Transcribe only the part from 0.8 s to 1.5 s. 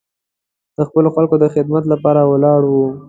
خپلو خلکو د